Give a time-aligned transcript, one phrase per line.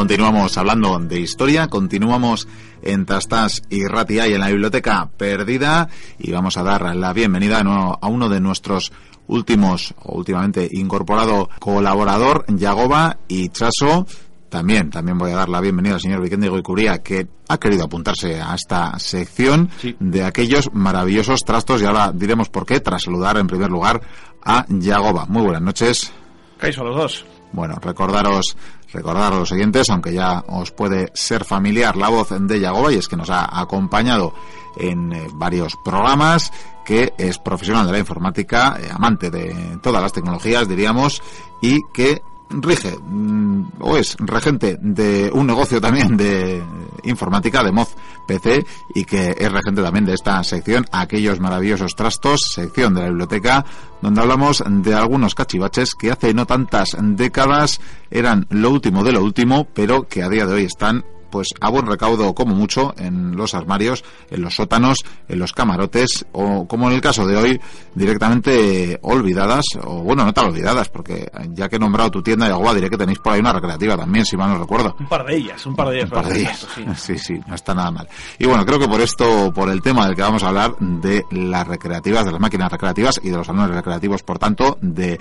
[0.00, 2.48] Continuamos hablando de historia, continuamos
[2.80, 7.60] en Tastas y Ratia y en la biblioteca perdida y vamos a dar la bienvenida
[7.60, 8.92] a uno de nuestros
[9.26, 14.06] últimos o últimamente incorporado colaborador, Yagoba y Chaso.
[14.48, 18.40] También, también voy a dar la bienvenida al señor Vicente Goicuría, que ha querido apuntarse
[18.40, 23.46] a esta sección de aquellos maravillosos trastos y ahora diremos por qué, tras saludar en
[23.46, 24.00] primer lugar
[24.42, 25.26] a Yagoba.
[25.26, 26.10] Muy buenas noches.
[26.58, 27.24] ¿Qué los dos?
[27.52, 28.56] Bueno, recordaros,
[28.92, 32.96] recordar a los siguientes, aunque ya os puede ser familiar la voz de Yagoba y
[32.96, 34.32] es que nos ha acompañado
[34.76, 36.52] en eh, varios programas
[36.84, 41.22] que es profesional de la informática, eh, amante de todas las tecnologías, diríamos,
[41.60, 46.62] y que rige mm, o es regente de un negocio también de
[47.04, 47.94] informática de Moz
[48.30, 48.64] PC
[48.94, 53.64] y que es regente también de esta sección aquellos maravillosos trastos sección de la biblioteca
[54.00, 59.24] donde hablamos de algunos cachivaches que hace no tantas décadas eran lo último de lo
[59.24, 63.36] último pero que a día de hoy están pues a buen recaudo como mucho en
[63.36, 67.60] los armarios, en los sótanos, en los camarotes o como en el caso de hoy
[67.94, 72.52] directamente olvidadas o bueno no tan olvidadas porque ya que he nombrado tu tienda de
[72.52, 74.96] agua diré que tenéis por ahí una recreativa también si mal no recuerdo.
[74.98, 76.10] Un par de ellas, un par de ellas.
[76.10, 76.66] Un par de ellas.
[76.96, 77.18] Sí.
[77.18, 78.08] sí, no está nada mal.
[78.38, 81.24] Y bueno creo que por esto, por el tema del que vamos a hablar de
[81.30, 85.20] las recreativas, de las máquinas recreativas y de los salones recreativos, por tanto de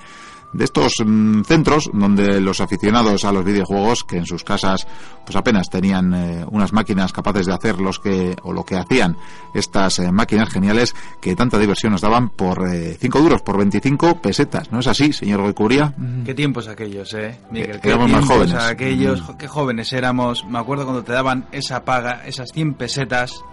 [0.53, 4.87] de estos mm, centros donde los aficionados a los videojuegos que en sus casas
[5.25, 9.15] pues apenas tenían eh, unas máquinas capaces de hacer los que o lo que hacían
[9.53, 14.21] estas eh, máquinas geniales que tanta diversión nos daban por 5 eh, duros por 25
[14.21, 15.93] pesetas ¿no es así señor Goycuría?
[15.97, 16.23] Mm.
[16.23, 19.37] qué tiempos aquellos eh Miguel qué éramos más jóvenes aquellos mm.
[19.37, 23.43] qué jóvenes éramos me acuerdo cuando te daban esa paga esas 100 pesetas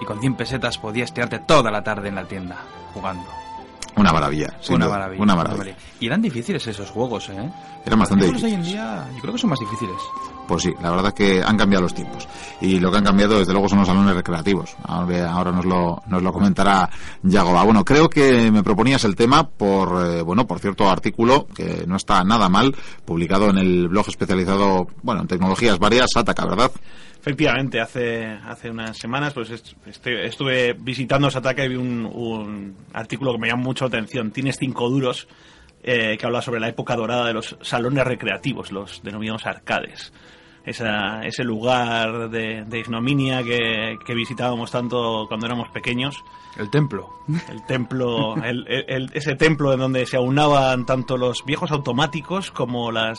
[0.00, 2.56] y con 100 pesetas podías tirarte toda la tarde en la tienda
[2.94, 3.45] jugando
[3.96, 4.54] una maravilla.
[4.70, 5.76] Una maravilla, una maravilla.
[6.00, 7.50] Y eran difíciles esos juegos, ¿eh?
[7.84, 8.52] Eran bastante difíciles.
[8.52, 9.96] hoy en día yo creo que son más difíciles.
[10.46, 12.28] Pues sí, la verdad que han cambiado los tiempos.
[12.60, 14.76] Y lo que han cambiado, desde luego, son los salones recreativos.
[14.84, 16.88] Ahora nos lo, nos lo comentará
[17.22, 17.64] Yagoba.
[17.64, 21.96] Bueno, creo que me proponías el tema por, eh, bueno, por cierto artículo que no
[21.96, 22.74] está nada mal,
[23.04, 26.70] publicado en el blog especializado, bueno, en tecnologías varias, Ataca, ¿verdad?
[27.26, 33.48] Efectivamente, hace, hace unas semanas pues estuve visitando Sataka y vi un, artículo que me
[33.48, 34.30] llamó mucho la atención.
[34.30, 35.26] Tienes cinco duros
[35.88, 40.12] eh, que habla sobre la época dorada de los salones recreativos, los denominados arcades.
[40.64, 46.16] Esa, ese lugar de, ignominia que, visitábamos tanto cuando éramos pequeños.
[46.56, 47.08] El templo.
[47.48, 48.34] El templo,
[49.14, 53.16] ese templo en donde se aunaban tanto los viejos automáticos como las,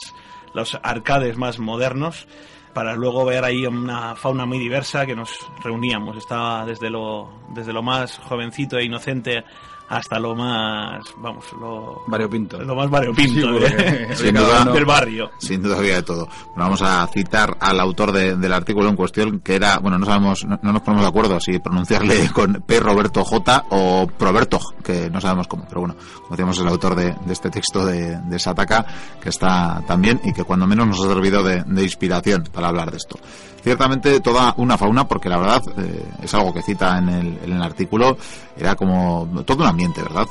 [0.54, 2.28] los arcades más modernos
[2.74, 6.18] para luego ver ahí una fauna muy diversa que nos reuníamos.
[6.18, 9.46] Estaba desde lo, desde lo más jovencito e inocente
[9.90, 15.32] hasta lo más, vamos, lo variopinto, lo más variopinto del barrio.
[15.40, 16.28] Sin duda había de todo.
[16.56, 20.60] vamos a citar al autor del artículo en cuestión que era, bueno, no sabemos, no,
[20.62, 22.80] nos ponemos de acuerdo si pronunciarle con P.
[22.80, 26.96] Roberto J o Proberto, que no sabemos cómo, pero bueno, como decíamos, es el autor
[26.96, 28.86] de, este texto de, de, Sataka,
[29.22, 32.98] que está también y que cuando menos nos ha servido de, inspiración para hablar de
[32.98, 33.18] esto
[33.64, 37.52] ciertamente toda una fauna, porque la verdad eh, es algo que cita en el, en
[37.52, 38.18] el artículo,
[38.56, 40.28] era como todo una ¿verdad?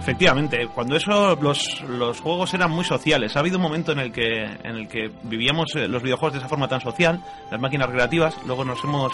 [0.00, 4.12] Efectivamente, cuando eso los, los juegos eran muy sociales, ha habido un momento en el
[4.12, 7.88] que en el que vivíamos eh, los videojuegos de esa forma tan social, las máquinas
[7.88, 9.12] recreativas, luego nos hemos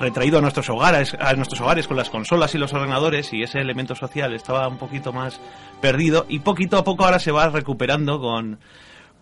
[0.00, 3.60] retraído a nuestros hogares, a nuestros hogares con las consolas y los ordenadores y ese
[3.60, 5.40] elemento social estaba un poquito más
[5.80, 8.58] perdido y poquito a poco ahora se va recuperando con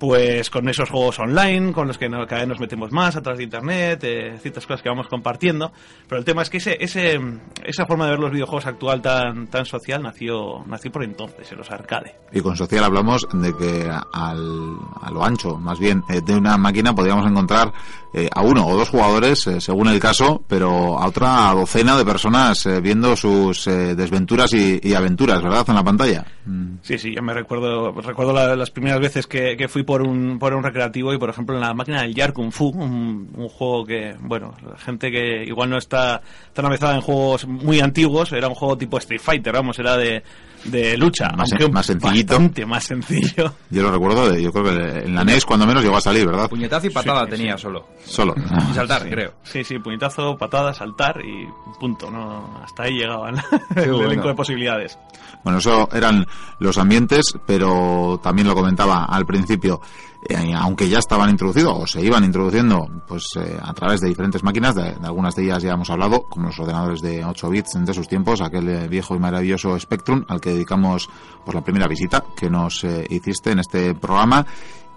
[0.00, 3.36] pues con esos juegos online, con los que cada vez nos metemos más a través
[3.36, 5.72] de internet, eh, ciertas cosas que vamos compartiendo.
[6.08, 7.20] Pero el tema es que ese, ese,
[7.62, 11.58] esa forma de ver los videojuegos actual tan, tan social nació, nació por entonces, en
[11.58, 12.14] los arcades.
[12.32, 16.56] Y con social hablamos de que al, a lo ancho, más bien, eh, de una
[16.56, 17.70] máquina podríamos encontrar
[18.14, 22.66] eh, a uno o dos jugadores, según el caso, pero a otra docena de personas
[22.82, 26.24] viendo sus desventuras y, aventuras, ¿verdad?, en la pantalla.
[26.82, 30.54] Sí, sí, yo me recuerdo, recuerdo las primeras veces que, que fui por un, por
[30.54, 34.14] un recreativo y, por ejemplo, en la máquina del Yar Kung Fu, un, juego que,
[34.20, 36.22] bueno, gente que igual no está
[36.52, 40.22] tan avanzada en juegos muy antiguos, era un juego tipo Street Fighter, vamos, era de,
[40.64, 41.30] de lucha.
[41.36, 42.38] Más, más sencillito.
[42.66, 43.54] más sencillo.
[43.70, 46.48] Yo lo recuerdo, yo creo que en la NES cuando menos llegó a salir, ¿verdad?
[46.48, 47.86] Puñetazo y patada tenía solo.
[48.04, 48.34] Solo.
[48.70, 49.34] Y saltar, creo.
[49.42, 51.46] Sí, sí, puñetazo, patada, saltar y
[51.78, 52.60] punto, ¿no?
[52.62, 53.36] Hasta ahí llegaban
[53.76, 54.98] el elenco de posibilidades.
[55.42, 56.26] Bueno, eso eran
[56.58, 59.80] los ambientes, pero también lo comentaba al principio,
[60.28, 64.42] eh, aunque ya estaban introducidos o se iban introduciendo pues eh, a través de diferentes
[64.42, 67.94] máquinas, de, algunas de ellas ya hemos hablado, como los ordenadores de 8 bits de
[67.94, 71.08] sus tiempos, aquel eh, viejo y maravilloso Spectrum al que dedicamos
[71.44, 74.46] pues la primera visita que nos hiciste en este programa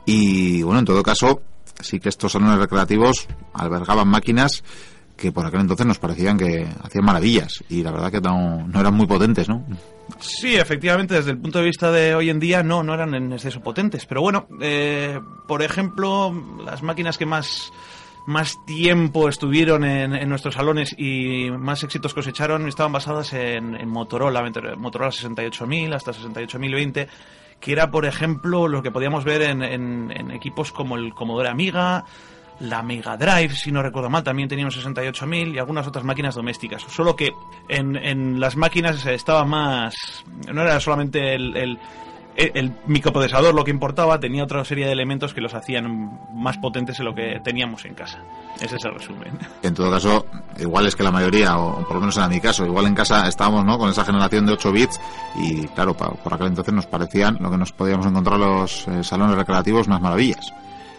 [0.06, 1.42] Y bueno, en todo caso,
[1.80, 4.64] sí que estos salones recreativos albergaban máquinas
[5.16, 8.80] que por aquel entonces nos parecían que hacían maravillas y la verdad que no, no
[8.80, 9.66] eran muy potentes, ¿no?
[10.20, 13.32] Sí, efectivamente, desde el punto de vista de hoy en día no, no eran en
[13.32, 14.06] exceso potentes.
[14.06, 16.34] Pero bueno, eh, por ejemplo,
[16.66, 17.72] las máquinas que más,
[18.26, 24.44] más tiempo estuvieron en, nuestros salones y más éxitos cosecharon estaban basadas en, Motorola,
[24.78, 27.08] Motorola 68000 hasta 68020
[27.60, 32.04] que era, por ejemplo, lo que podíamos ver en, en, equipos como el Commodore Amiga,
[32.60, 36.36] la Mega Drive, si no recuerdo mal, también tenía un 68.000 y algunas otras máquinas
[36.36, 36.82] domésticas.
[36.82, 37.32] Solo que
[37.70, 39.96] en las máquinas estaba más...
[40.52, 41.80] No era solamente el, el,
[42.36, 46.98] el, microprocesador lo que importaba, tenía otra serie de elementos que los hacían más potentes
[46.98, 48.20] de lo que teníamos en casa.
[48.60, 49.38] Ese es el resumen.
[49.62, 50.26] En todo caso,
[50.60, 53.28] igual es que la mayoría, o por lo menos en mi caso, igual en casa
[53.28, 53.78] estábamos ¿no?
[53.78, 55.00] con esa generación de 8 bits
[55.36, 59.36] y claro, por aquel entonces nos parecían lo que nos podíamos encontrar los eh, salones
[59.36, 60.54] recreativos unas maravillas.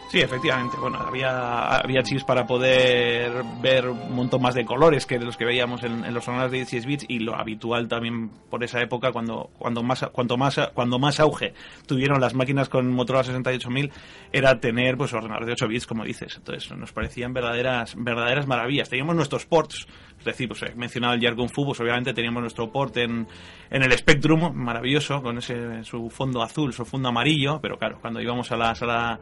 [0.08, 0.76] Sí, efectivamente.
[0.80, 5.44] Bueno, había, había chips para poder ver un montón más de colores que los que
[5.44, 9.50] veíamos en, los sonoras de 16 bits y lo habitual también por esa época cuando
[9.58, 11.54] cuando más cuanto más cuando más auge
[11.86, 13.90] tuvieron las máquinas con Motorola 68000
[14.32, 16.36] era tener pues ordenadores de 8 bits como dices.
[16.36, 18.88] Entonces nos parecían verdaderas verdaderas maravillas.
[18.88, 19.86] Teníamos nuestros ports,
[20.18, 23.26] es decir, pues he mencionado el Jargon Fu, pues obviamente teníamos nuestro port en,
[23.70, 28.20] en el Spectrum, maravilloso, con ese su fondo azul, su fondo amarillo, pero claro, cuando
[28.20, 29.18] íbamos a la sala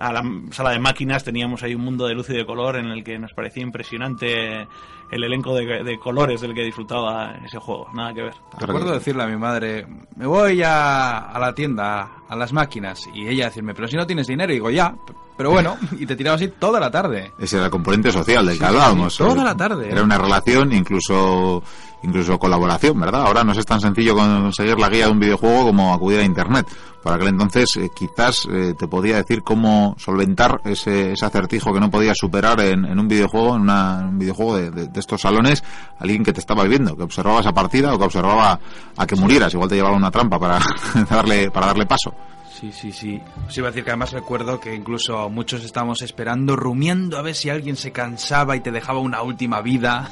[0.00, 2.86] a la sala de máquinas teníamos ahí un mundo de luz y de color en
[2.86, 4.66] el que nos parecía impresionante
[5.10, 7.88] el elenco de, colores del que disfrutaba ese juego.
[7.92, 8.34] Nada que ver.
[8.58, 9.86] Recuerdo decirle a mi madre,
[10.16, 14.06] me voy a, a la tienda, a las máquinas, y ella decirme, pero si no
[14.06, 14.94] tienes dinero, y digo, ya,
[15.40, 17.32] pero bueno, y te tiraba así toda la tarde.
[17.38, 19.14] Ese era el componente social del que hablábamos.
[19.14, 19.90] Sí, toda la tarde.
[19.90, 21.62] Era una relación, incluso
[22.02, 23.22] incluso colaboración, ¿verdad?
[23.22, 26.66] Ahora no es tan sencillo conseguir la guía de un videojuego como acudir a Internet.
[27.02, 31.80] Para aquel entonces eh, quizás eh, te podía decir cómo solventar ese, ese acertijo que
[31.80, 35.00] no podías superar en, en un videojuego, en, una, en un videojuego de, de, de,
[35.00, 35.64] estos salones,
[35.98, 38.60] alguien que te estaba viendo, que observaba esa partida o que observaba
[38.94, 40.58] a que murieras, igual te llevaba una trampa para
[41.10, 42.12] darle, para darle paso.
[42.60, 43.20] Sí, sí, sí.
[43.48, 47.34] Os iba a decir que además recuerdo que incluso muchos estábamos esperando, rumiando a ver
[47.34, 50.10] si alguien se cansaba y te dejaba una última vida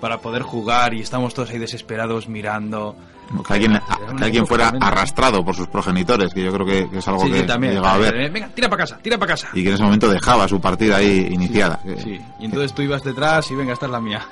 [0.00, 2.96] para poder jugar y estamos todos ahí desesperados mirando.
[3.46, 3.80] Que alguien,
[4.18, 7.30] que alguien fuera arrastrado por sus progenitores, que yo creo que, que es algo sí,
[7.30, 8.30] que también, llegaba a ver.
[8.30, 9.48] Venga, tira para casa, tira para casa.
[9.54, 11.78] Y que en ese momento dejaba su partida ahí iniciada.
[11.84, 12.20] Sí, sí.
[12.40, 14.26] y entonces tú ibas detrás y venga, esta es la mía.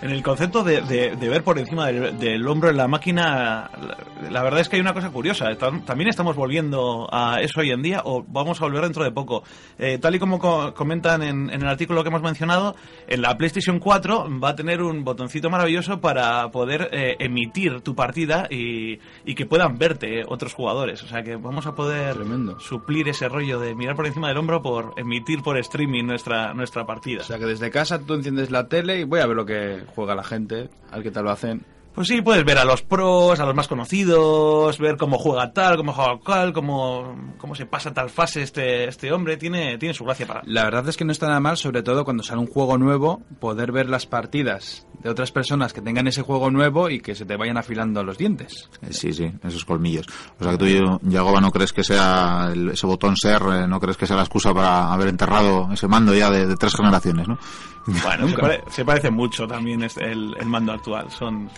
[0.00, 3.68] En el concepto de, de, de ver por encima del, del, hombro en la máquina,
[3.80, 5.46] la, la, verdad es que hay una cosa curiosa.
[5.56, 9.42] También estamos volviendo a eso hoy en día, o vamos a volver dentro de poco.
[9.76, 12.76] Eh, tal y como co comentan en, en, el artículo que hemos mencionado,
[13.08, 17.96] en la PlayStation 4 va a tener un botoncito maravilloso para poder eh, emitir tu
[17.96, 21.02] partida y, y, que puedan verte otros jugadores.
[21.02, 22.60] O sea que vamos a poder Tremendo.
[22.60, 26.86] suplir ese rollo de mirar por encima del hombro por emitir por streaming nuestra, nuestra
[26.86, 27.22] partida.
[27.22, 29.87] O sea que desde casa tú enciendes la tele y voy a ver lo que
[29.94, 31.62] juega la gente, al que tal lo hacen.
[31.98, 35.76] Pues sí, puedes ver a los pros, a los más conocidos, ver cómo juega tal,
[35.76, 39.36] cómo juega cual, cómo, cómo se pasa tal fase este, este hombre.
[39.36, 40.42] Tiene, tiene su gracia para.
[40.44, 43.20] La verdad es que no está nada mal, sobre todo cuando sale un juego nuevo,
[43.40, 47.24] poder ver las partidas de otras personas que tengan ese juego nuevo y que se
[47.24, 48.68] te vayan afilando los dientes.
[48.90, 50.06] Sí, sí, esos colmillos.
[50.38, 53.80] O sea que tú, Yagoba, no crees que sea el, ese botón ser, eh, no
[53.80, 57.26] crees que sea la excusa para haber enterrado ese mando ya de, de tres generaciones,
[57.26, 57.38] ¿no?
[57.86, 61.10] Bueno, se, pare, se, parece mucho también este, el, el mando actual.
[61.10, 61.48] Son,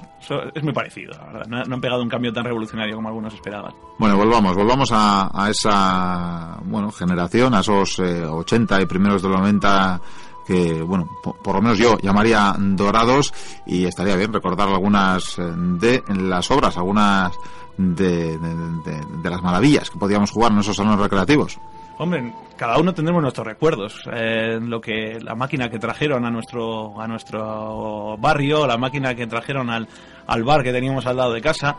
[0.54, 1.46] es muy parecido, la verdad.
[1.66, 3.74] No, han pegado un cambio tan revolucionario como algunos esperaban.
[3.98, 9.28] Bueno, volvamos, volvamos a, a esa bueno generación, a esos eh, 80 y primeros de
[9.28, 10.00] los 90
[10.46, 13.32] que, bueno, por, lo menos yo llamaría dorados
[13.66, 17.32] y estaría bien recordar algunas eh, de las obras, algunas
[17.76, 21.58] de, de las maravillas que podíamos jugar en esos salones recreativos.
[22.00, 24.00] Hombre, cada uno tendremos nuestros recuerdos.
[24.10, 29.26] Eh, lo que la máquina que trajeron a nuestro a nuestro barrio, la máquina que
[29.26, 29.86] trajeron al,
[30.26, 31.76] al bar que teníamos al lado de casa.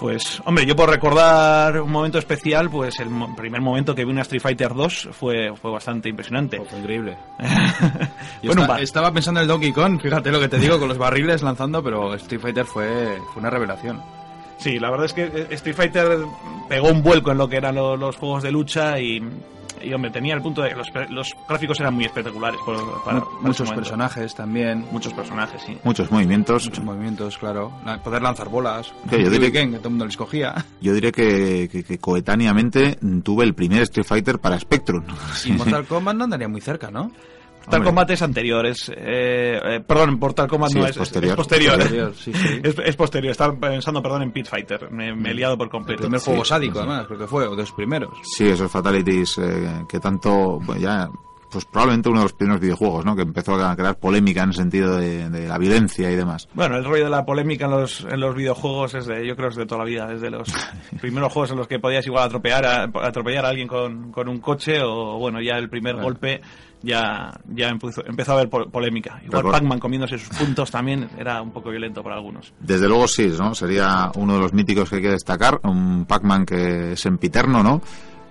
[0.00, 4.22] Pues, hombre, yo por recordar un momento especial, pues el primer momento que vi una
[4.22, 6.58] Street Fighter 2 fue, fue bastante impresionante.
[6.58, 7.16] Oh, fue increíble.
[8.42, 10.98] bueno, está, estaba pensando en el Donkey Kong, fíjate lo que te digo, con los
[10.98, 14.02] barriles lanzando, pero Street Fighter fue, fue una revelación.
[14.62, 16.18] Sí, la verdad es que Street Fighter
[16.68, 19.20] pegó un vuelco en lo que eran los, los juegos de lucha y,
[19.82, 22.60] y, hombre, tenía el punto de que los, los gráficos eran muy espectaculares.
[22.64, 24.86] Por, para, muchos para personajes también.
[24.92, 25.76] Muchos personajes, sí.
[25.82, 26.66] Muchos movimientos.
[26.66, 27.72] Muchos movimientos, claro.
[28.04, 28.92] Poder lanzar bolas.
[29.10, 30.54] Sí, yo diría que, que todo el mundo les cogía.
[30.80, 35.04] Yo diré que, que, que, coetáneamente tuve el primer Street Fighter para Spectrum.
[35.44, 37.10] Y Mortal Kombat no andaría muy cerca, ¿no?
[37.62, 37.88] Mortal Hombre.
[37.88, 38.88] Kombat es anterior, es...
[38.90, 41.30] eh, eh, perdón, Mortal Kombat Sí, no es es, posterior.
[41.32, 41.76] es posterior.
[41.78, 42.60] Posterior, sí, sí.
[42.64, 44.90] Es, es posterior, estaba pensando, perdón, en Pit Fighter.
[44.90, 46.02] Me, me he liado por El completo.
[46.02, 46.78] primer Sí, juego sádico, sí.
[46.86, 48.10] además, creo que fue, o de los primeros.
[48.24, 51.08] Sí, esos Fatalities eh, que tanto, pues ya,
[51.50, 53.14] pues probablemente uno de los primeros videojuegos, ¿no?
[53.14, 56.48] Que empezó a crear polémica en el sentido de, de la violencia y demás.
[56.54, 59.50] Bueno, el rollo de la polémica en los, en los videojuegos es de, yo creo
[59.50, 60.48] es de toda la vida, desde los
[61.00, 64.40] primeros juegos en los que podías igual atropellar a, atropellar a alguien con, con un
[64.40, 66.40] coche o bueno, ya el primer golpe
[66.82, 69.20] ya, ya empezó, empezó a haber po- polémica.
[69.24, 69.44] Igual.
[69.50, 72.52] Pac-Man comiéndose sus puntos también era un poco violento para algunos.
[72.60, 73.54] Desde luego sí, ¿no?
[73.54, 77.80] Sería uno de los míticos que hay que destacar, un Pac-Man que es sempiterno, ¿no?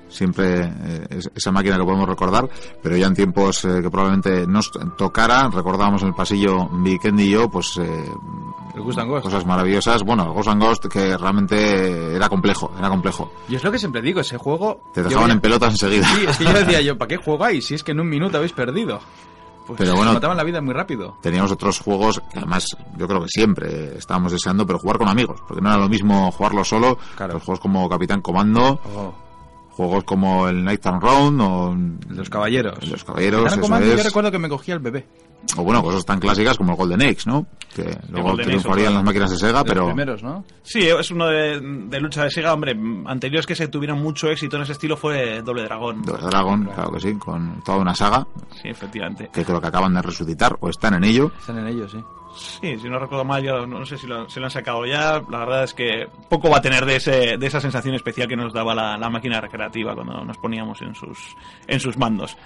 [0.09, 2.49] Siempre eh, es- esa máquina que podemos recordar,
[2.83, 7.29] pero ya en tiempos eh, que probablemente nos tocara, recordábamos en el pasillo Weekend y
[7.29, 8.05] yo, pues eh,
[8.75, 9.23] El Ghost and Ghost.
[9.23, 10.03] cosas maravillosas.
[10.03, 13.31] Bueno, Ghost and Ghost que realmente era complejo, era complejo.
[13.49, 14.81] Y es lo que siempre digo, ese juego...
[14.93, 16.07] Te dejaban en pelotas enseguida.
[16.15, 17.65] Sí, es que yo decía yo, ¿para qué jugáis?
[17.65, 18.99] Si es que en un minuto habéis perdido.
[19.67, 21.17] Pues Pero bueno- mataban la vida muy rápido.
[21.21, 22.65] Teníamos otros juegos que además
[22.97, 26.31] yo creo que siempre estábamos deseando, pero jugar con amigos, porque no era lo mismo
[26.31, 26.97] jugarlo solo.
[27.15, 27.33] Claro.
[27.33, 29.13] Los juegos como Capitán Comando, Oh,
[29.71, 31.75] juegos como el Night and Round o
[32.09, 32.85] los caballeros.
[32.89, 33.97] los caballeros, eso comando, es.
[33.97, 35.07] yo recuerdo que me cogía el bebé.
[35.57, 37.45] O bueno, cosas tan clásicas como el Golden Axe, ¿no?
[37.75, 40.43] Que luego triunfarían las máquinas de Sega, de los pero primeros, ¿no?
[40.63, 44.57] Sí, es uno de, de lucha de Sega, hombre, anteriores que se tuvieron mucho éxito
[44.57, 46.01] en ese estilo fue Doble Dragón.
[46.03, 48.25] Double Dragon, claro que sí, con toda una saga
[48.61, 49.29] Sí, efectivamente.
[49.33, 51.31] que creo que acaban de resucitar o están en ello.
[51.39, 51.99] Están en ellos, sí.
[52.33, 55.21] Sí, si no recuerdo mal, yo no sé si lo, si lo han sacado ya.
[55.29, 58.37] La verdad es que poco va a tener de, ese, de esa sensación especial que
[58.37, 61.17] nos daba la, la máquina recreativa cuando nos poníamos en sus,
[61.67, 62.37] en sus mandos.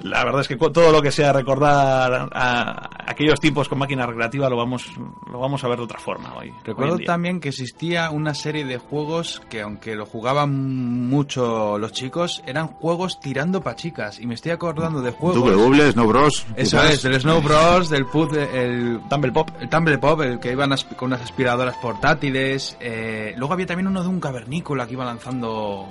[0.00, 4.48] La verdad es que todo lo que sea recordar a, aquellos tiempos con máquina recreativa
[4.48, 4.86] lo vamos,
[5.30, 6.52] lo vamos a ver de otra forma hoy.
[6.64, 12.42] Recuerdo también que existía una serie de juegos que, aunque lo jugaban mucho los chicos,
[12.46, 14.18] eran juegos tirando pa' chicas.
[14.18, 15.36] Y me estoy acordando de juegos.
[15.36, 16.46] Double Bubble, Snow Bros.
[16.56, 19.50] Eso es, del Snow Bros, del puzzle, el Tumble Pop.
[19.60, 22.76] el Tumble Pop, el que iban con unas aspiradoras portátiles.
[22.80, 25.86] eh, luego había también uno de un cavernícola que iba lanzando.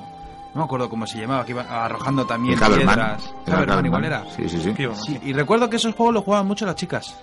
[0.53, 3.33] No me acuerdo cómo se llamaba, que iba arrojando también piedras.
[3.47, 4.25] Era igual era.
[4.35, 4.73] Sí, sí.
[5.05, 7.15] Sí, y recuerdo que esos juegos los jugaban mucho las chicas.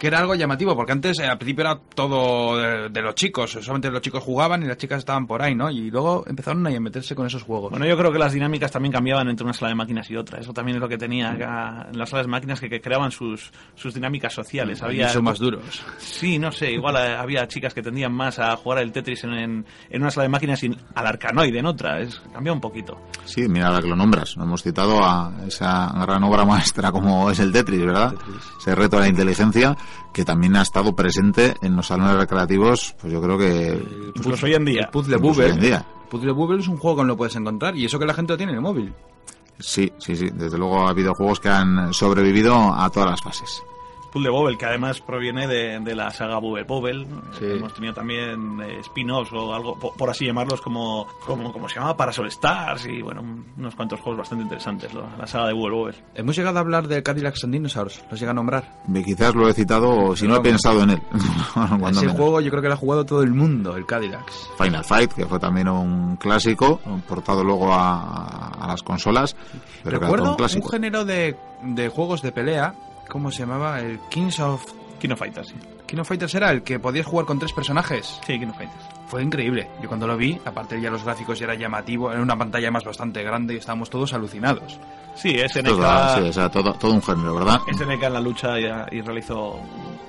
[0.00, 3.50] Que era algo llamativo, porque antes eh, al principio era todo de, de los chicos,
[3.52, 5.70] solamente los chicos jugaban y las chicas estaban por ahí, ¿no?
[5.70, 7.70] Y luego empezaron ahí a meterse con esos juegos.
[7.70, 10.40] Bueno, yo creo que las dinámicas también cambiaban entre una sala de máquinas y otra.
[10.40, 13.10] Eso también es lo que tenía acá en las salas de máquinas que, que creaban
[13.10, 14.82] sus, sus dinámicas sociales.
[14.82, 15.82] Había son más duros.
[15.98, 19.34] Sí, no sé, igual eh, había chicas que tendían más a jugar al Tetris en,
[19.34, 22.00] en, en una sala de máquinas y al Arcanoid en otra.
[22.00, 22.98] Es, cambia un poquito.
[23.26, 24.34] Sí, mira ahora que lo nombras.
[24.38, 28.14] No hemos citado a esa gran obra maestra como es el Tetris, ¿verdad?
[28.58, 29.76] Ese reto de la inteligencia
[30.12, 33.82] que también ha estado presente en los salones recreativos, pues yo creo que
[34.14, 34.82] Incluso hoy en día.
[34.82, 35.66] El Puzzle Incluso hoy en Bubble.
[35.68, 35.86] día.
[36.10, 38.32] Puzzle Bubble es un juego que no lo puedes encontrar y eso que la gente
[38.32, 38.92] lo tiene en el móvil.
[39.58, 40.28] sí, sí, sí.
[40.32, 43.62] Desde luego ha habido juegos que han sobrevivido a todas las fases.
[44.12, 47.06] Puzzle Bobble, que además proviene de, de la saga Bubble Bobble.
[47.38, 47.44] Sí.
[47.46, 51.76] Hemos tenido también eh, spin-offs o algo, po- por, así llamarlos, como, como, como se
[51.76, 53.22] llamaba, Parasol Stars y bueno,
[53.56, 55.94] unos cuantos juegos bastante interesantes, lo- la saga de Bubble Bobble.
[56.14, 58.80] Hemos llegado a hablar de Cadillacs and Dinosaurs, los llega a nombrar.
[58.88, 61.02] Me- Quizás lo he citado o si no he pensado en él.
[61.90, 62.16] Ese menos.
[62.16, 64.50] juego yo creo que lo ha jugado todo el mundo, el Cadillacs.
[64.58, 69.36] Final Fight, que fue también un clásico, portado luego a, a las consolas.
[69.82, 72.74] Pero Recuerdo un un género de, de juegos de pelea,
[73.10, 73.80] ¿cómo se llamaba?
[73.80, 74.64] El Kings of...
[74.98, 75.54] Kino Fighters, sí.
[75.86, 78.18] King of Fighters era el que podías jugar con tres personajes.
[78.26, 78.99] Sí, Kino Fighters.
[79.10, 79.68] Fue increíble.
[79.82, 82.84] Yo cuando lo vi, aparte ya los gráficos ya era llamativo, era una pantalla más
[82.84, 84.78] bastante grande y estábamos todos alucinados.
[85.16, 87.58] Sí, SNK, Todo, sí, o sea, todo, todo un género, ¿verdad?
[87.76, 88.64] SNK en la lucha y,
[88.96, 89.58] y realizó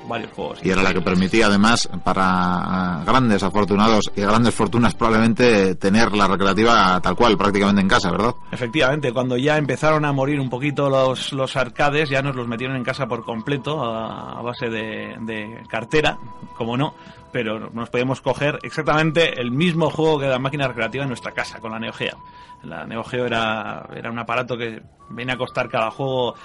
[0.07, 0.59] varios juegos.
[0.63, 6.27] Y era la que permitía además para grandes afortunados y grandes fortunas probablemente tener la
[6.27, 8.35] recreativa tal cual, prácticamente en casa, ¿verdad?
[8.51, 12.75] Efectivamente, cuando ya empezaron a morir un poquito los, los arcades, ya nos los metieron
[12.75, 16.17] en casa por completo a, a base de, de cartera,
[16.55, 16.93] como no,
[17.31, 21.59] pero nos podíamos coger exactamente el mismo juego que la máquina recreativa en nuestra casa,
[21.59, 22.17] con la Neo Geo.
[22.63, 26.35] La Neo Geo era, era un aparato que venía a costar cada juego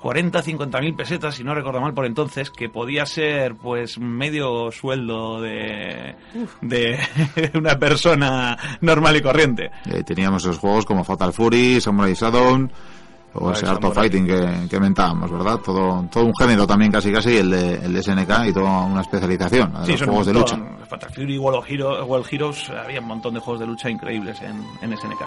[0.00, 4.70] 40, 50 mil pesetas, si no recuerdo mal por entonces, que podía ser pues medio
[4.70, 6.14] sueldo de,
[6.60, 6.98] de
[7.54, 9.70] una persona normal y corriente.
[9.86, 12.70] Eh, teníamos esos juegos como Fatal Fury, Samurai Shodown
[13.38, 13.94] o ese Art of.
[13.94, 15.58] Fighting que, que mentábamos, ¿verdad?
[15.64, 19.00] Todo, todo un género también casi casi, el de, el de SNK y toda una
[19.02, 20.58] especialización, de los juegos de lucha.
[20.88, 24.40] Fatal Fury, World of Hero- World Heroes, había un montón de juegos de lucha increíbles
[24.42, 25.22] en, en SNK.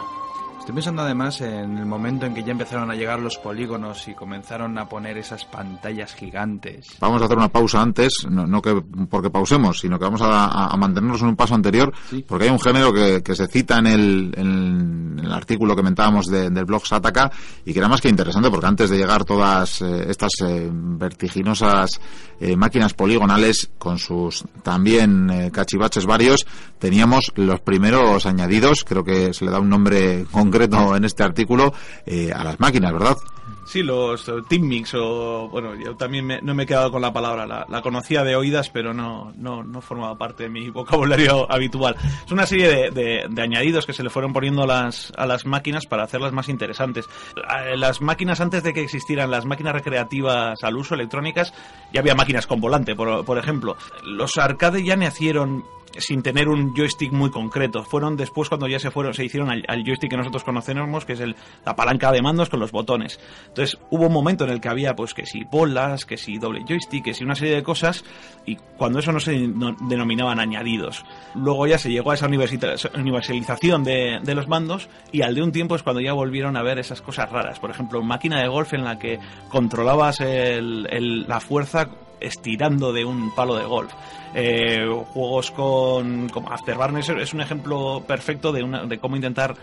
[0.69, 4.13] Estoy pensando además en el momento en que ya empezaron a llegar los polígonos y
[4.13, 6.89] comenzaron a poner esas pantallas gigantes.
[6.99, 10.67] Vamos a hacer una pausa antes, no, no que porque pausemos, sino que vamos a,
[10.67, 12.23] a mantenernos en un paso anterior, Sí.
[12.27, 16.27] porque hay un género que, que se cita en el, en el artículo que comentábamos
[16.27, 17.31] de- del blog Sataka
[17.65, 21.99] y que era más que interesante, porque antes de llegar todas eh, estas eh, vertiginosas
[22.39, 26.45] eh, máquinas poligonales con sus también cachivaches varios,
[26.77, 31.73] teníamos los primeros añadidos, creo que se le da un nombre concreto en este artículo,
[32.05, 33.17] eh, a las máquinas, ¿verdad?
[33.65, 37.01] Sí, los eh, Team Mix o bueno, yo también me- no me he quedado con
[37.03, 40.69] la palabra, la, la conocía de oídas, pero no, no, no formaba parte de mi
[40.71, 41.95] vocabulario habitual.
[42.25, 45.25] Es una serie de, de- de añadidos que se le fueron poniendo a las, a
[45.27, 47.05] las máquinas para hacerlas más interesantes.
[47.35, 51.53] Eh, Las máquinas antes de que existieran las máquinas recreativas al uso electrónicas,
[51.93, 53.77] ya había máquinas con volante, por, por ejemplo.
[54.03, 55.63] Los arcade ya nacieron
[55.97, 57.83] sin tener un joystick muy concreto.
[57.83, 61.19] Fueron después cuando ya se fueron, se hicieron al, joystick que nosotros conocemos, que es
[61.19, 63.19] el, la palanca de mandos con los botones.
[63.47, 66.63] Entonces hubo un momento en el que había pues que si bolas, que si doble
[66.67, 68.03] joystick, que si una serie de cosas,
[68.45, 71.03] y cuando eso no se no- denominaban añadidos.
[71.35, 75.75] Luego ya se llegó a esa universalización de, los mandos, y al de un tiempo
[75.75, 77.59] es cuando ya volvieron a ver esas cosas raras.
[77.59, 79.19] Por ejemplo, máquina de golf en la que
[79.49, 81.89] controlabas el- la fuerza
[82.19, 83.91] estirando de un palo de golf.
[84.35, 89.55] Eh, juegos con como Afterburner es- un ejemplo perfecto de, una, de cómo intentar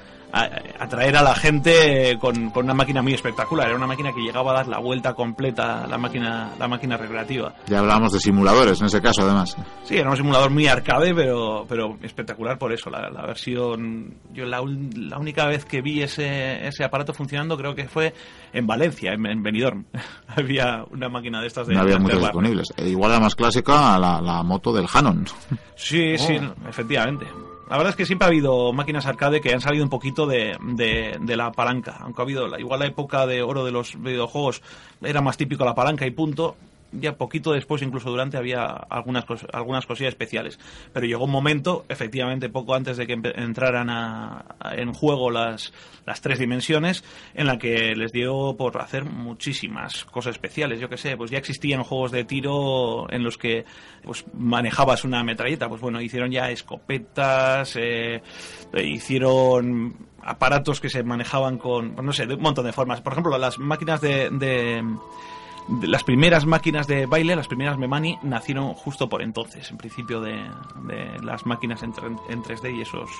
[0.78, 3.68] atraer a la gente con, con una máquina muy espectacular.
[3.68, 6.96] Era una máquina que llegaba a dar la vuelta completa a la máquina, la máquina
[6.96, 7.54] recreativa.
[7.66, 9.56] Ya hablábamos de simuladores en ese caso, además.
[9.84, 12.90] Sí, era un simulador muy arcade, pero, pero espectacular por eso.
[12.90, 14.14] La, la versión.
[14.32, 14.62] Yo la,
[14.96, 18.14] la única vez que vi ese, ese aparato funcionando creo que fue
[18.52, 19.84] en Valencia, en, en Benidorm.
[20.28, 21.74] Había una máquina de estas de.
[21.74, 22.68] no había muchas disponibles.
[22.76, 25.26] E igual la más clásica, la, la moto del Hanon.
[25.76, 26.38] Sí, sí,
[26.68, 27.26] efectivamente.
[27.68, 30.56] La verdad es que siempre ha habido máquinas arcade que han salido un poquito de,
[30.60, 31.96] de, de la palanca.
[32.00, 34.62] Aunque ha habido, igual la época de oro de los videojuegos
[35.02, 36.56] era más típico la palanca y punto.
[37.00, 40.58] Ya poquito después, incluso durante, había algunas, cos- algunas cosillas especiales.
[40.92, 45.72] Pero llegó un momento, efectivamente, poco antes de que entraran a- en juego las,
[46.04, 50.80] las tres dimensiones, en la que les dio por hacer muchísimas cosas especiales.
[50.80, 53.64] Yo que sé, pues ya existían juegos de tiro en los que
[54.02, 55.68] pues manejabas una metralleta.
[55.68, 58.22] Pues bueno, hicieron ya escopetas, eh,
[58.82, 63.00] hicieron aparatos que se manejaban con, no sé, de un montón de formas.
[63.00, 64.82] Por ejemplo, las máquinas de- de-
[65.82, 70.48] las primeras máquinas de baile, las primeras Memani, nacieron justo por entonces, en principio de,
[70.84, 71.92] de las máquinas en,
[72.28, 73.10] en 3D y esos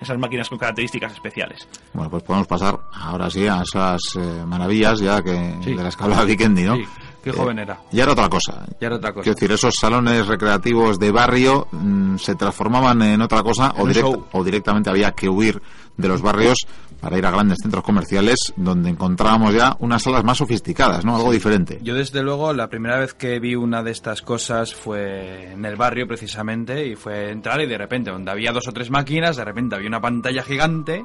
[0.00, 1.66] esas máquinas con características especiales.
[1.92, 5.74] Bueno, pues podemos pasar ahora sí a esas eh, maravillas ya que Sí.
[5.74, 6.76] de las que hablaba Vikendi, ¿no?
[6.76, 6.84] Sí,
[7.32, 7.80] qué joven era.
[7.92, 8.64] Ya era otra cosa.
[8.80, 9.22] Ya era otra cosa.
[9.24, 13.86] Quiero decir, esos salones recreativos de barrio mm, se transformaban en otra cosa En o,
[13.90, 15.60] direct- o directamente había que huir
[15.96, 16.58] de los barrios
[17.00, 21.14] para ir a grandes centros comerciales donde encontrábamos ya unas salas más sofisticadas, ¿no?
[21.16, 21.78] Algo diferente.
[21.82, 25.76] Yo desde luego la primera vez que vi una de estas cosas fue en el
[25.76, 29.44] barrio precisamente y fue entrar y de repente donde había dos o tres máquinas, de
[29.44, 31.04] repente había una pantalla gigante,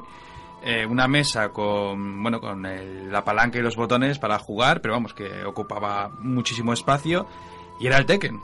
[0.64, 4.94] eh, una mesa con bueno con el- la palanca y los botones para jugar, pero
[4.94, 7.26] vamos que ocupaba muchísimo espacio
[7.78, 8.40] y era el Tekken.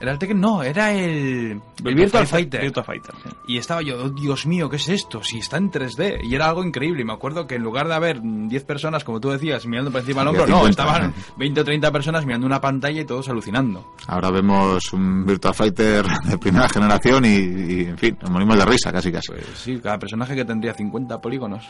[0.00, 2.62] Era el Tekken, no, era el, el Virtual Fighter.
[2.62, 3.28] Virtua Fighter, sí.
[3.48, 5.22] Y estaba yo, "Oh, Dios mío, ¿qué es esto?
[5.22, 6.20] Si está en 3D.
[6.24, 7.02] Y era algo increíble.
[7.02, 9.90] Y me acuerdo que en lugar de haber mm, 10 personas, como tú decías, mirando
[9.90, 11.14] por encima del hombro, no, 50, estaban ¿no?
[11.36, 13.92] 20 o 30 personas mirando una pantalla y todos alucinando.
[14.06, 18.64] Ahora vemos un Virtua Fighter de primera generación y, y, en fin, nos morimos de
[18.64, 19.32] risa casi casi.
[19.32, 21.68] Pues sí, cada personaje que tendría 50 polígonos.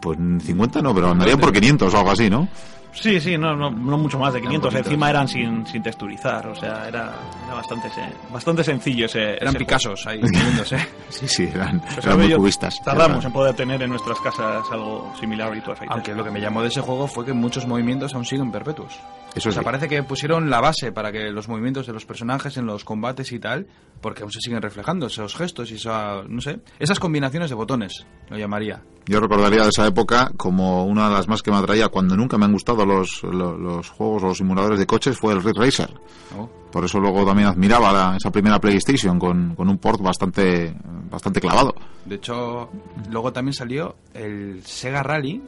[0.00, 2.48] Pues 50 no, pero andarían por 500 o algo así, ¿no?
[2.94, 4.68] Sí, sí, no, no, no mucho más de 500.
[4.72, 4.86] poquitos.
[4.86, 7.12] Encima eran sin, sin texturizar, o sea, era,
[7.44, 9.32] era bastante, se- bastante sencillo ese.
[9.34, 10.78] Eran ese Picassos ahí, moviéndose.
[11.08, 11.80] Sí, sí, eran.
[11.80, 12.80] Pues, eran muy yo- cubistas.
[12.84, 15.92] Tardamos en poder tener en nuestras casas algo similar a Virtua Fighter.
[15.92, 18.98] Aunque lo que me llamó de ese juego fue que muchos movimientos aún siguen perpetuos.
[19.34, 19.64] Eso O sea, sí.
[19.64, 23.32] parece que pusieron la base para que los movimientos de los personajes en los combates
[23.32, 23.66] y tal,
[24.00, 28.06] porque aún se siguen reflejando esos gestos y esa, no sé, esas combinaciones de botones,
[28.30, 28.80] lo llamaría.
[29.06, 32.38] Yo recordaría de esa época como una de las más que me atraía cuando nunca
[32.38, 35.56] me han gustado los, los, los juegos o los simuladores de coches fue el Ridge
[35.58, 35.92] Racer.
[36.36, 36.48] ¿no?
[36.72, 40.74] Por eso luego también admiraba la- esa primera PlayStation con, con un port bastante,
[41.10, 41.74] bastante clavado.
[42.04, 42.68] De hecho,
[43.10, 45.40] luego también salió el Sega Rally,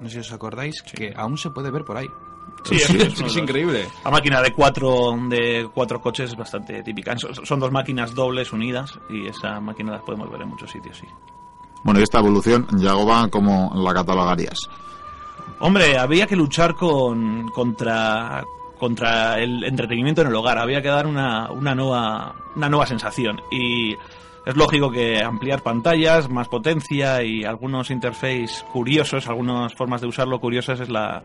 [0.00, 2.06] no sé si os acordáis, que aún se puede ver por ahí.
[2.64, 3.86] Sí, Sí, es, increíble.
[4.04, 7.16] La máquina de cuatro, de cuatro coches es bastante típica.
[7.18, 10.96] Son, son dos máquinas dobles unidas y esa máquina las podemos ver en muchos sitios,
[10.98, 11.06] sí.
[11.84, 14.58] Bueno, y esta evolución, Yagoba, ¿cómo la catalogarías?
[15.60, 18.44] Hombre, había que luchar con, contra,
[18.78, 20.58] contra el entretenimiento en el hogar.
[20.58, 23.40] Había que dar una, una, nueva, una nueva sensación.
[23.50, 23.94] Y
[24.44, 30.40] es lógico que ampliar pantallas, más potencia y algunos interfaces curiosos, algunas formas de usarlo
[30.40, 31.22] curiosas es la,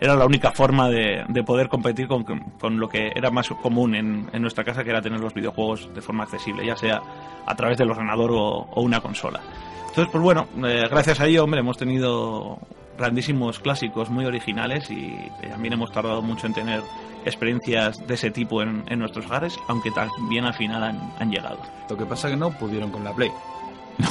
[0.00, 3.94] era la única forma de, de poder competir con, con, lo que era más común
[3.94, 7.02] en, en, nuestra casa, que era tener los videojuegos de forma accesible, ya sea
[7.44, 9.40] a través del ordenador o, o una consola.
[9.88, 12.58] Entonces, pues bueno, eh, gracias a ello, hombre, hemos tenido
[12.96, 15.16] grandísimos clásicos muy originales y
[15.48, 16.82] también hemos tardado mucho en tener
[17.24, 21.58] experiencias de ese tipo en, en nuestros hogares, aunque también al final han, han, llegado.
[21.88, 23.30] Lo que pasa es que no pudieron con la Play.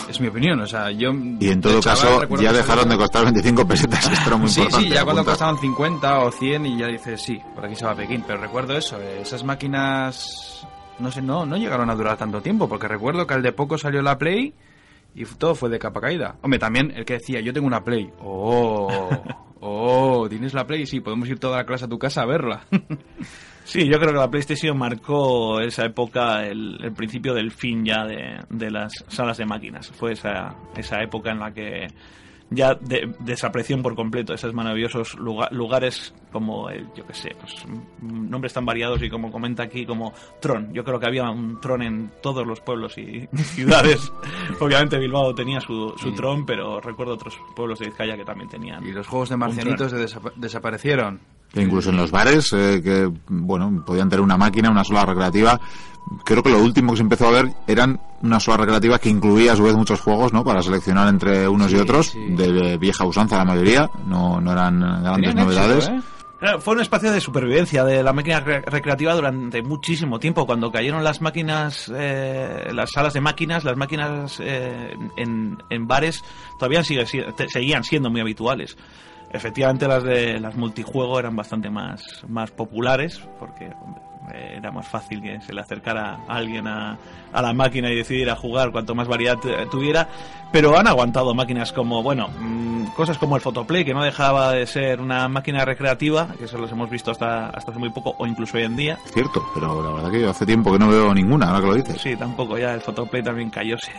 [0.09, 1.11] Es mi opinión, o sea, yo...
[1.39, 4.89] Y en todo caso, ya dejaron de costar 25 pesetas, esto era muy sí, importante.
[4.89, 7.95] Sí, ya cuando costaban 50 o 100 y ya dices, sí, por aquí se va
[7.95, 8.23] Pekín.
[8.25, 10.65] Pero recuerdo eso, esas máquinas,
[10.99, 13.77] no sé, no, no llegaron a durar tanto tiempo, porque recuerdo que al de poco
[13.77, 14.53] salió la Play
[15.13, 16.37] y todo fue de capa caída.
[16.41, 18.09] Hombre, también el que decía, yo tengo una Play.
[18.19, 19.09] Oh,
[19.59, 20.85] oh, ¿tienes la Play?
[20.85, 22.65] Sí, podemos ir toda la clase a tu casa a verla.
[23.63, 28.05] Sí, yo creo que la PlayStation marcó esa época, el, el principio del fin ya
[28.05, 29.89] de, de, las salas de máquinas.
[29.91, 31.87] Fue esa, esa época en la que
[32.51, 33.09] ya de,
[33.81, 37.65] por completo esos maravillosos lugar, lugares como, el, yo que sé, pues,
[38.01, 40.73] nombres tan variados y como comenta aquí, como Tron.
[40.73, 44.11] Yo creo que había un Tron en todos los pueblos y ciudades.
[44.59, 46.15] Obviamente Bilbao tenía su, su sí.
[46.15, 48.85] Tron, pero recuerdo otros pueblos de Vizcaya que también tenían.
[48.85, 51.21] Y los juegos de marcianitos de desap desaparecieron.
[51.55, 55.59] Incluso en los bares, eh, que, bueno, podían tener una máquina, una sola recreativa.
[56.23, 59.53] Creo que lo último que se empezó a ver eran una sola recreativa que incluía
[59.53, 60.43] a su vez muchos juegos, ¿no?
[60.43, 62.19] Para seleccionar entre unos sí, y otros, sí.
[62.29, 65.87] de vieja usanza la mayoría, no, no eran grandes novedades.
[65.89, 66.21] Éxito, ¿eh?
[66.59, 70.47] Fue un espacio de supervivencia de la máquina recreativa durante muchísimo tiempo.
[70.47, 76.23] Cuando cayeron las máquinas, eh, las salas de máquinas, las máquinas eh, en, en, bares
[76.57, 77.05] todavía sigue,
[77.47, 78.75] seguían siendo muy habituales
[79.33, 83.71] efectivamente las de las multijuego eran bastante más, más populares porque
[84.33, 86.97] era más fácil que se le acercara a alguien a,
[87.33, 89.37] a, la máquina y decidir a jugar cuanto más variedad
[89.69, 90.07] tuviera.
[90.51, 94.67] Pero han aguantado máquinas como bueno mmm, cosas como el Photoplay que no dejaba de
[94.67, 98.27] ser una máquina recreativa que eso los hemos visto hasta, hasta hace muy poco o
[98.27, 98.97] incluso hoy en día.
[99.05, 101.75] Cierto pero la verdad que yo hace tiempo que no veo ninguna ahora que lo
[101.75, 102.01] dices.
[102.01, 103.91] Sí tampoco ya el Photoplay también cayóse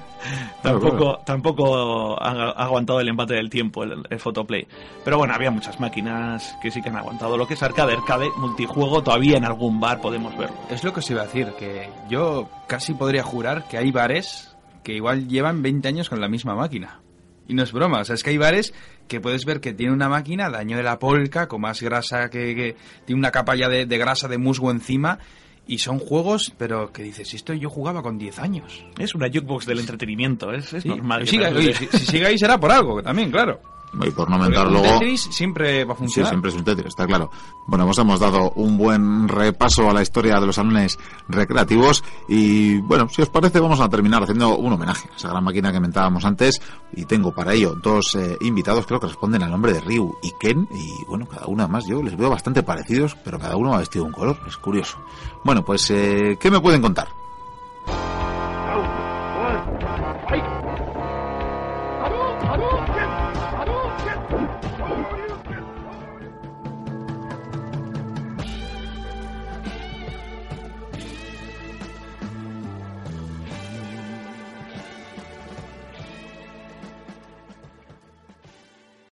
[0.62, 4.66] tampoco claro, tampoco ha, ha, aguantado el empate del tiempo el, el Photoplay.
[5.04, 7.36] Pero bueno había muchas máquinas que sí que han aguantado.
[7.36, 11.00] Lo que es arcade arcade multijuego todavía en algún bar podemos verlo es lo que
[11.00, 14.50] os iba a decir que yo casi podría jurar que hay bares
[14.82, 17.00] que igual llevan 20 años con la misma máquina.
[17.46, 18.72] Y no es broma, o sea, es que hay bares
[19.08, 22.30] que puedes ver que tiene una máquina de año de la polca, con más grasa
[22.30, 25.18] que, que tiene una capa ya de, de, grasa de musgo encima.
[25.66, 28.84] Y son juegos, pero que dices, esto yo jugaba con 10 años.
[28.98, 30.88] Es una jukebox del entretenimiento, es, es sí.
[30.88, 31.26] normal.
[31.26, 33.60] Siga, oye, si, si sigue ahí será por algo, también, claro.
[33.92, 34.86] Y por no mentar luego.
[34.86, 36.28] Tetris siempre va a funcionar.
[36.28, 37.30] Sí, siempre es un Tetris, está claro.
[37.66, 40.98] Bueno, pues hemos dado un buen repaso a la historia de los salones
[41.28, 42.04] recreativos.
[42.28, 45.70] Y bueno, si os parece, vamos a terminar haciendo un homenaje a esa gran máquina
[45.70, 46.60] que comentábamos antes.
[46.92, 50.32] Y tengo para ello dos eh, invitados, creo que responden al nombre de Ryu y
[50.38, 50.68] Ken.
[50.72, 54.04] Y bueno, cada uno más yo les veo bastante parecidos, pero cada uno ha vestido
[54.04, 54.98] un color, es curioso.
[55.44, 57.08] Bueno, pues, eh, ¿qué me pueden contar?